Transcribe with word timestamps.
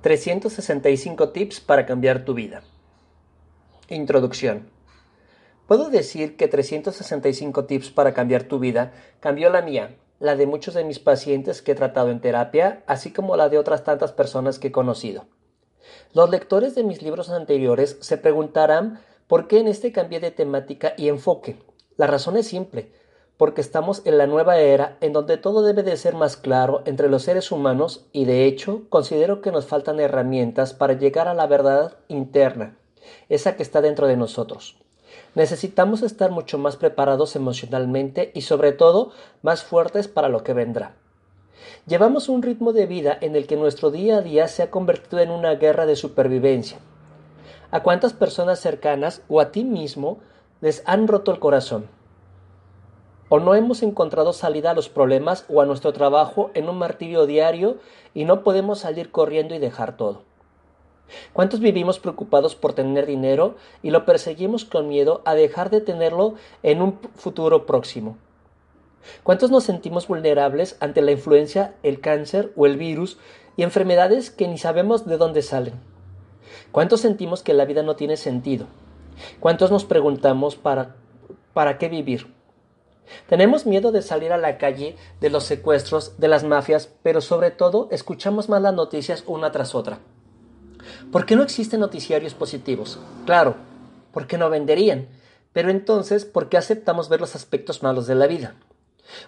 365 0.00 1.30
tips 1.30 1.58
para 1.58 1.84
cambiar 1.84 2.24
tu 2.24 2.32
vida. 2.32 2.62
Introducción. 3.88 4.70
Puedo 5.66 5.90
decir 5.90 6.36
que 6.36 6.46
365 6.46 7.64
tips 7.64 7.90
para 7.90 8.14
cambiar 8.14 8.44
tu 8.44 8.60
vida 8.60 8.92
cambió 9.18 9.50
la 9.50 9.60
mía, 9.60 9.96
la 10.20 10.36
de 10.36 10.46
muchos 10.46 10.74
de 10.74 10.84
mis 10.84 11.00
pacientes 11.00 11.62
que 11.62 11.72
he 11.72 11.74
tratado 11.74 12.10
en 12.10 12.20
terapia, 12.20 12.84
así 12.86 13.12
como 13.12 13.36
la 13.36 13.48
de 13.48 13.58
otras 13.58 13.82
tantas 13.82 14.12
personas 14.12 14.60
que 14.60 14.68
he 14.68 14.72
conocido. 14.72 15.26
Los 16.12 16.30
lectores 16.30 16.76
de 16.76 16.84
mis 16.84 17.02
libros 17.02 17.28
anteriores 17.28 17.98
se 18.00 18.18
preguntarán 18.18 19.00
por 19.26 19.48
qué 19.48 19.58
en 19.58 19.66
este 19.66 19.90
cambié 19.90 20.20
de 20.20 20.30
temática 20.30 20.94
y 20.96 21.08
enfoque. 21.08 21.56
La 21.96 22.06
razón 22.06 22.36
es 22.36 22.46
simple, 22.46 22.92
porque 23.38 23.60
estamos 23.60 24.02
en 24.04 24.18
la 24.18 24.26
nueva 24.26 24.58
era 24.58 24.98
en 25.00 25.12
donde 25.14 25.38
todo 25.38 25.62
debe 25.62 25.84
de 25.84 25.96
ser 25.96 26.14
más 26.14 26.36
claro 26.36 26.82
entre 26.84 27.08
los 27.08 27.22
seres 27.22 27.50
humanos 27.52 28.04
y 28.12 28.24
de 28.24 28.44
hecho 28.44 28.82
considero 28.90 29.40
que 29.40 29.52
nos 29.52 29.64
faltan 29.64 30.00
herramientas 30.00 30.74
para 30.74 30.94
llegar 30.94 31.28
a 31.28 31.34
la 31.34 31.46
verdad 31.46 31.96
interna, 32.08 32.76
esa 33.28 33.56
que 33.56 33.62
está 33.62 33.80
dentro 33.80 34.08
de 34.08 34.16
nosotros. 34.16 34.76
Necesitamos 35.36 36.02
estar 36.02 36.32
mucho 36.32 36.58
más 36.58 36.76
preparados 36.76 37.36
emocionalmente 37.36 38.32
y 38.34 38.42
sobre 38.42 38.72
todo 38.72 39.12
más 39.42 39.62
fuertes 39.62 40.08
para 40.08 40.28
lo 40.28 40.42
que 40.42 40.52
vendrá. 40.52 40.96
Llevamos 41.86 42.28
un 42.28 42.42
ritmo 42.42 42.72
de 42.72 42.86
vida 42.86 43.16
en 43.20 43.36
el 43.36 43.46
que 43.46 43.56
nuestro 43.56 43.92
día 43.92 44.18
a 44.18 44.20
día 44.20 44.48
se 44.48 44.64
ha 44.64 44.70
convertido 44.70 45.20
en 45.20 45.30
una 45.30 45.54
guerra 45.54 45.86
de 45.86 45.94
supervivencia. 45.94 46.78
¿A 47.70 47.82
cuántas 47.84 48.14
personas 48.14 48.58
cercanas 48.58 49.22
o 49.28 49.40
a 49.40 49.52
ti 49.52 49.62
mismo 49.64 50.18
les 50.60 50.82
han 50.86 51.06
roto 51.06 51.30
el 51.30 51.38
corazón? 51.38 51.97
O 53.28 53.38
no 53.40 53.54
hemos 53.54 53.82
encontrado 53.82 54.32
salida 54.32 54.70
a 54.70 54.74
los 54.74 54.88
problemas 54.88 55.44
o 55.48 55.60
a 55.60 55.66
nuestro 55.66 55.92
trabajo 55.92 56.50
en 56.54 56.68
un 56.68 56.78
martirio 56.78 57.26
diario 57.26 57.76
y 58.14 58.24
no 58.24 58.42
podemos 58.42 58.80
salir 58.80 59.10
corriendo 59.10 59.54
y 59.54 59.58
dejar 59.58 59.96
todo. 59.96 60.22
¿Cuántos 61.32 61.60
vivimos 61.60 61.98
preocupados 61.98 62.54
por 62.54 62.74
tener 62.74 63.06
dinero 63.06 63.56
y 63.82 63.90
lo 63.90 64.04
perseguimos 64.04 64.64
con 64.64 64.88
miedo 64.88 65.22
a 65.24 65.34
dejar 65.34 65.70
de 65.70 65.80
tenerlo 65.80 66.34
en 66.62 66.82
un 66.82 66.98
futuro 67.14 67.66
próximo? 67.66 68.16
¿Cuántos 69.22 69.50
nos 69.50 69.64
sentimos 69.64 70.06
vulnerables 70.06 70.76
ante 70.80 71.00
la 71.00 71.12
influencia, 71.12 71.74
el 71.82 72.00
cáncer 72.00 72.52
o 72.56 72.66
el 72.66 72.76
virus 72.76 73.18
y 73.56 73.62
enfermedades 73.62 74.30
que 74.30 74.48
ni 74.48 74.58
sabemos 74.58 75.06
de 75.06 75.16
dónde 75.16 75.42
salen? 75.42 75.74
¿Cuántos 76.72 77.00
sentimos 77.00 77.42
que 77.42 77.54
la 77.54 77.64
vida 77.64 77.82
no 77.82 77.96
tiene 77.96 78.16
sentido? 78.16 78.66
¿Cuántos 79.40 79.70
nos 79.70 79.84
preguntamos 79.84 80.56
para, 80.56 80.96
para 81.54 81.78
qué 81.78 81.88
vivir? 81.88 82.37
Tenemos 83.28 83.66
miedo 83.66 83.92
de 83.92 84.02
salir 84.02 84.32
a 84.32 84.38
la 84.38 84.58
calle, 84.58 84.96
de 85.20 85.30
los 85.30 85.44
secuestros, 85.44 86.18
de 86.18 86.28
las 86.28 86.44
mafias, 86.44 86.90
pero 87.02 87.20
sobre 87.20 87.50
todo 87.50 87.88
escuchamos 87.90 88.48
más 88.48 88.62
las 88.62 88.74
noticias 88.74 89.24
una 89.26 89.52
tras 89.52 89.74
otra. 89.74 89.98
¿Por 91.12 91.26
qué 91.26 91.36
no 91.36 91.42
existen 91.42 91.80
noticiarios 91.80 92.34
positivos? 92.34 92.98
Claro, 93.26 93.56
porque 94.12 94.38
no 94.38 94.50
venderían. 94.50 95.08
Pero 95.52 95.70
entonces, 95.70 96.24
¿por 96.24 96.48
qué 96.48 96.56
aceptamos 96.56 97.08
ver 97.08 97.20
los 97.20 97.34
aspectos 97.34 97.82
malos 97.82 98.06
de 98.06 98.14
la 98.14 98.26
vida? 98.26 98.54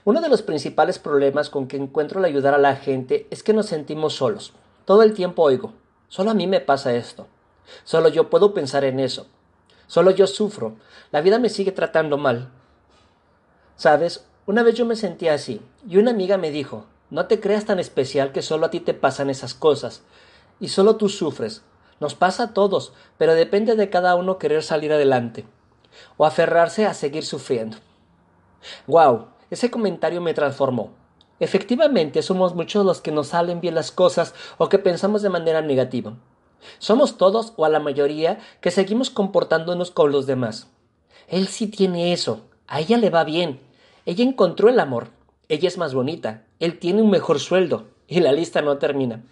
Uno 0.05 0.21
de 0.21 0.29
los 0.29 0.43
principales 0.43 0.99
problemas 0.99 1.51
con 1.51 1.67
que 1.67 1.77
encuentro 1.77 2.19
el 2.19 2.27
ayudar 2.27 2.55
a 2.55 2.59
la 2.59 2.77
gente 2.77 3.27
es 3.31 3.43
que 3.43 3.53
nos 3.53 3.67
sentimos 3.67 4.15
solos. 4.15 4.53
Todo 4.85 5.03
el 5.03 5.15
tiempo 5.15 5.43
oigo, 5.43 5.73
solo 6.09 6.31
a 6.31 6.35
mí 6.35 6.47
me 6.47 6.61
pasa 6.61 6.95
esto. 6.95 7.27
Solo 7.85 8.09
yo 8.09 8.29
puedo 8.31 8.53
pensar 8.53 8.85
en 8.85 9.01
eso. 9.01 9.27
Solo 9.87 10.11
yo 10.11 10.27
sufro. 10.27 10.77
La 11.11 11.21
vida 11.21 11.39
me 11.39 11.49
sigue 11.49 11.73
tratando 11.73 12.19
mal. 12.19 12.51
Sabes, 13.81 14.27
una 14.45 14.63
vez 14.63 14.75
yo 14.75 14.85
me 14.85 14.95
sentía 14.95 15.33
así, 15.33 15.63
y 15.89 15.97
una 15.97 16.11
amiga 16.11 16.37
me 16.37 16.51
dijo, 16.51 16.85
no 17.09 17.25
te 17.29 17.41
creas 17.41 17.65
tan 17.65 17.79
especial 17.79 18.31
que 18.31 18.43
solo 18.43 18.67
a 18.67 18.71
ti 18.71 18.79
te 18.79 18.93
pasan 18.93 19.31
esas 19.31 19.55
cosas, 19.55 20.03
y 20.61 20.69
solo 20.69 20.97
tú 20.97 21.09
sufres. 21.09 21.63
Nos 21.99 22.15
pasa 22.15 22.43
a 22.43 22.53
todos, 22.53 22.93
pero 23.17 23.33
depende 23.33 23.77
de 23.77 23.89
cada 23.89 24.17
uno 24.17 24.37
querer 24.37 24.63
salir 24.63 24.93
adelante, 24.93 25.47
o 26.19 26.27
aferrarse 26.27 26.85
a 26.85 26.93
seguir 26.93 27.25
sufriendo. 27.25 27.79
¡Wow! 28.87 29.29
Ese 29.49 29.71
comentario 29.71 30.21
me 30.21 30.35
transformó. 30.35 30.91
Efectivamente, 31.39 32.21
somos 32.21 32.55
muchos 32.55 32.85
los 32.85 33.01
que 33.01 33.13
nos 33.13 33.29
salen 33.29 33.63
bien 33.63 33.75
las 33.75 33.93
cosas 33.93 34.35
o 34.59 34.69
que 34.69 34.79
pensamos 34.79 35.23
de 35.23 35.31
manera 35.31 35.63
negativa. 35.63 36.13
Somos 36.81 37.17
todos, 37.17 37.55
o 37.57 37.65
a 37.65 37.71
la 37.71 37.81
mayoría, 37.81 38.41
que 38.61 38.73
seguimos 38.73 39.09
comportándonos 39.09 39.91
con 39.91 40.13
los 40.13 40.27
demás. 40.27 40.69
Él 41.29 41.49
sí 41.49 41.67
tiene 41.67 42.13
eso, 42.13 42.43
a 42.67 42.81
ella 42.81 42.99
le 42.99 43.09
va 43.09 43.25
bien, 43.25 43.59
ella 44.07 44.25
encontró 44.25 44.69
el 44.69 44.81
amor. 44.81 45.09
Ella 45.49 45.69
es 45.69 45.79
más 45.79 45.95
bonita. 45.95 46.45
Él 46.59 46.79
tiene 46.79 47.03
un 47.03 47.11
mejor 47.11 47.41
sueldo. 47.41 47.89
Y 48.07 48.21
la 48.21 48.33
lista 48.33 48.63
no 48.63 48.79
termina. 48.79 49.23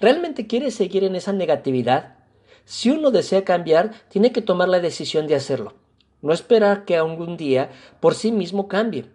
¿Realmente 0.00 0.46
quiere 0.46 0.70
seguir 0.70 1.04
en 1.04 1.16
esa 1.16 1.32
negatividad? 1.32 2.16
Si 2.64 2.90
uno 2.90 3.10
desea 3.10 3.44
cambiar, 3.44 3.92
tiene 4.08 4.32
que 4.32 4.42
tomar 4.42 4.68
la 4.68 4.80
decisión 4.80 5.26
de 5.26 5.34
hacerlo. 5.34 5.74
No 6.22 6.32
esperar 6.32 6.84
que 6.84 6.96
algún 6.96 7.36
día 7.36 7.70
por 8.00 8.14
sí 8.14 8.32
mismo 8.32 8.68
cambie. 8.68 9.06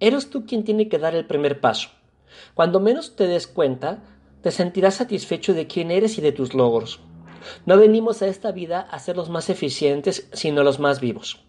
Eres 0.00 0.30
tú 0.30 0.46
quien 0.46 0.64
tiene 0.64 0.88
que 0.88 0.98
dar 0.98 1.14
el 1.14 1.26
primer 1.26 1.60
paso. 1.60 1.90
Cuando 2.54 2.80
menos 2.80 3.16
te 3.16 3.26
des 3.26 3.46
cuenta, 3.46 4.02
te 4.42 4.50
sentirás 4.50 4.96
satisfecho 4.96 5.54
de 5.54 5.66
quién 5.66 5.90
eres 5.90 6.18
y 6.18 6.20
de 6.20 6.32
tus 6.32 6.54
logros. 6.54 7.00
No 7.66 7.78
venimos 7.78 8.20
a 8.22 8.26
esta 8.26 8.52
vida 8.52 8.80
a 8.80 8.98
ser 8.98 9.16
los 9.16 9.30
más 9.30 9.48
eficientes, 9.48 10.28
sino 10.32 10.62
los 10.62 10.80
más 10.80 11.00
vivos. 11.00 11.43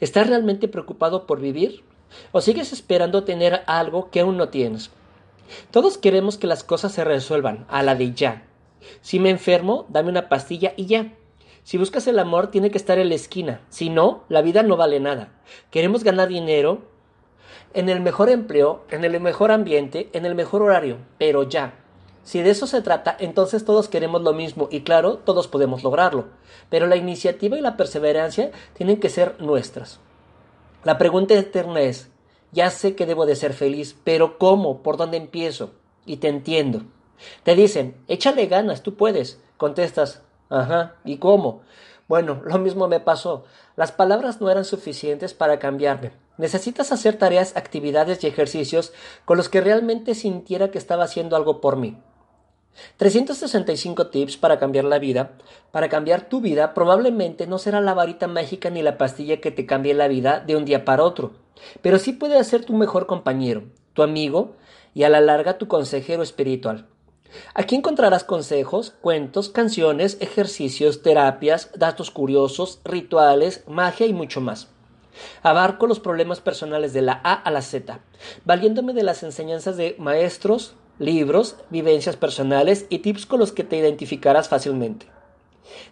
¿Estás 0.00 0.26
realmente 0.26 0.68
preocupado 0.68 1.26
por 1.26 1.40
vivir? 1.40 1.84
¿O 2.32 2.40
sigues 2.40 2.72
esperando 2.72 3.24
tener 3.24 3.62
algo 3.66 4.10
que 4.10 4.20
aún 4.20 4.36
no 4.36 4.48
tienes? 4.48 4.90
Todos 5.70 5.98
queremos 5.98 6.38
que 6.38 6.46
las 6.46 6.64
cosas 6.64 6.92
se 6.92 7.04
resuelvan 7.04 7.66
a 7.68 7.82
la 7.82 7.94
de 7.94 8.12
ya. 8.12 8.44
Si 9.00 9.18
me 9.18 9.30
enfermo, 9.30 9.86
dame 9.88 10.10
una 10.10 10.28
pastilla 10.28 10.72
y 10.76 10.86
ya. 10.86 11.12
Si 11.62 11.78
buscas 11.78 12.06
el 12.06 12.18
amor, 12.18 12.48
tiene 12.48 12.70
que 12.70 12.78
estar 12.78 12.98
en 12.98 13.08
la 13.08 13.16
esquina. 13.16 13.60
Si 13.70 13.90
no, 13.90 14.24
la 14.28 14.42
vida 14.42 14.62
no 14.62 14.76
vale 14.76 15.00
nada. 15.00 15.32
Queremos 15.70 16.04
ganar 16.04 16.28
dinero 16.28 16.82
en 17.74 17.88
el 17.88 18.00
mejor 18.00 18.30
empleo, 18.30 18.84
en 18.90 19.04
el 19.04 19.20
mejor 19.20 19.50
ambiente, 19.50 20.08
en 20.12 20.26
el 20.26 20.34
mejor 20.34 20.62
horario, 20.62 20.98
pero 21.18 21.42
ya. 21.42 21.74
Si 22.26 22.42
de 22.42 22.50
eso 22.50 22.66
se 22.66 22.82
trata, 22.82 23.16
entonces 23.20 23.64
todos 23.64 23.88
queremos 23.88 24.20
lo 24.20 24.32
mismo 24.32 24.66
y 24.72 24.80
claro, 24.80 25.18
todos 25.18 25.46
podemos 25.46 25.84
lograrlo. 25.84 26.26
Pero 26.70 26.88
la 26.88 26.96
iniciativa 26.96 27.56
y 27.56 27.60
la 27.60 27.76
perseverancia 27.76 28.50
tienen 28.74 28.98
que 28.98 29.10
ser 29.10 29.40
nuestras. 29.40 30.00
La 30.82 30.98
pregunta 30.98 31.34
eterna 31.34 31.82
es, 31.82 32.10
ya 32.50 32.70
sé 32.70 32.96
que 32.96 33.06
debo 33.06 33.26
de 33.26 33.36
ser 33.36 33.52
feliz, 33.52 33.96
pero 34.02 34.38
¿cómo? 34.38 34.82
¿Por 34.82 34.96
dónde 34.96 35.18
empiezo? 35.18 35.70
Y 36.04 36.16
te 36.16 36.26
entiendo. 36.26 36.82
Te 37.44 37.54
dicen, 37.54 37.96
échale 38.08 38.46
ganas, 38.46 38.82
tú 38.82 38.96
puedes. 38.96 39.40
Contestas, 39.56 40.22
ajá, 40.50 40.96
¿y 41.04 41.18
cómo? 41.18 41.60
Bueno, 42.08 42.42
lo 42.44 42.58
mismo 42.58 42.88
me 42.88 42.98
pasó. 42.98 43.44
Las 43.76 43.92
palabras 43.92 44.40
no 44.40 44.50
eran 44.50 44.64
suficientes 44.64 45.32
para 45.32 45.60
cambiarme. 45.60 46.10
Necesitas 46.38 46.90
hacer 46.90 47.18
tareas, 47.18 47.56
actividades 47.56 48.24
y 48.24 48.26
ejercicios 48.26 48.92
con 49.24 49.36
los 49.36 49.48
que 49.48 49.60
realmente 49.60 50.16
sintiera 50.16 50.72
que 50.72 50.78
estaba 50.78 51.04
haciendo 51.04 51.36
algo 51.36 51.60
por 51.60 51.76
mí. 51.76 52.02
365 52.96 54.08
tips 54.08 54.36
para 54.36 54.58
cambiar 54.58 54.84
la 54.84 54.98
vida. 54.98 55.32
Para 55.70 55.88
cambiar 55.88 56.28
tu 56.28 56.40
vida 56.40 56.74
probablemente 56.74 57.46
no 57.46 57.58
será 57.58 57.80
la 57.80 57.94
varita 57.94 58.26
mágica 58.26 58.70
ni 58.70 58.82
la 58.82 58.98
pastilla 58.98 59.40
que 59.40 59.50
te 59.50 59.66
cambie 59.66 59.94
la 59.94 60.08
vida 60.08 60.40
de 60.40 60.56
un 60.56 60.64
día 60.64 60.84
para 60.84 61.02
otro, 61.02 61.32
pero 61.82 61.98
sí 61.98 62.12
puede 62.12 62.42
ser 62.44 62.64
tu 62.64 62.74
mejor 62.74 63.06
compañero, 63.06 63.64
tu 63.92 64.02
amigo 64.02 64.56
y 64.94 65.02
a 65.02 65.08
la 65.08 65.20
larga 65.20 65.58
tu 65.58 65.68
consejero 65.68 66.22
espiritual. 66.22 66.86
Aquí 67.54 67.74
encontrarás 67.74 68.24
consejos, 68.24 68.94
cuentos, 69.00 69.48
canciones, 69.48 70.16
ejercicios, 70.20 71.02
terapias, 71.02 71.70
datos 71.76 72.10
curiosos, 72.10 72.80
rituales, 72.84 73.64
magia 73.66 74.06
y 74.06 74.12
mucho 74.12 74.40
más. 74.40 74.68
Abarco 75.42 75.86
los 75.86 76.00
problemas 76.00 76.40
personales 76.40 76.92
de 76.92 77.02
la 77.02 77.20
A 77.24 77.32
a 77.32 77.50
la 77.50 77.62
Z, 77.62 78.00
valiéndome 78.44 78.92
de 78.92 79.02
las 79.02 79.22
enseñanzas 79.22 79.76
de 79.76 79.96
maestros, 79.98 80.74
libros, 80.98 81.56
vivencias 81.70 82.16
personales 82.16 82.86
y 82.88 83.00
tips 83.00 83.26
con 83.26 83.40
los 83.40 83.52
que 83.52 83.64
te 83.64 83.76
identificarás 83.76 84.48
fácilmente. 84.48 85.06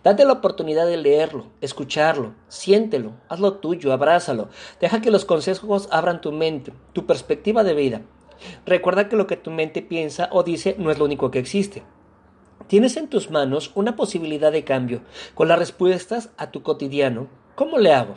Date 0.03 0.25
la 0.25 0.35
oportunidad 0.35 0.87
de 0.87 0.97
leerlo, 0.97 1.47
escucharlo, 1.61 2.35
siéntelo, 2.49 3.13
hazlo 3.29 3.55
tuyo, 3.55 3.93
abrázalo, 3.93 4.49
deja 4.81 5.01
que 5.01 5.11
los 5.11 5.25
consejos 5.25 5.89
abran 5.91 6.21
tu 6.21 6.33
mente, 6.33 6.73
tu 6.93 7.07
perspectiva 7.07 7.65
de 7.65 7.75
vida. 7.75 8.03
Recuerda 8.67 9.09
que 9.09 9.17
lo 9.17 9.27
que 9.27 9.37
tu 9.37 9.51
mente 9.51 9.83
piensa 9.83 10.29
o 10.33 10.43
dice 10.43 10.77
no 10.79 10.91
es 10.91 10.99
lo 10.99 11.05
único 11.05 11.31
que 11.31 11.39
existe. 11.39 11.83
Tienes 12.67 12.97
en 12.97 13.09
tus 13.09 13.31
manos 13.31 13.73
una 13.75 13.97
posibilidad 13.97 14.53
de 14.53 14.65
cambio 14.65 15.03
con 15.35 15.49
las 15.49 15.59
respuestas 15.59 16.31
a 16.39 16.51
tu 16.51 16.63
cotidiano. 16.63 17.29
¿Cómo 17.55 17.79
le 17.79 17.93
hago? 17.93 18.17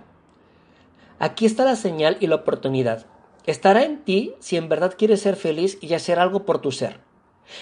Aquí 1.19 1.45
está 1.45 1.65
la 1.65 1.75
señal 1.75 2.17
y 2.19 2.27
la 2.27 2.35
oportunidad. 2.35 3.07
Estará 3.47 3.83
en 3.85 4.03
ti 4.03 4.33
si 4.39 4.57
en 4.57 4.67
verdad 4.67 4.95
quieres 4.97 5.21
ser 5.21 5.37
feliz 5.37 5.77
y 5.79 5.93
hacer 5.93 6.19
algo 6.19 6.45
por 6.45 6.59
tu 6.59 6.73
ser. 6.73 6.99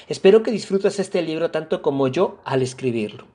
Espero 0.08 0.42
que 0.42 0.50
disfrutes 0.50 1.00
este 1.00 1.22
libro 1.22 1.52
tanto 1.52 1.84
como 1.84 2.08
yo 2.08 2.40
al 2.44 2.64
escribirlo. 2.64 3.28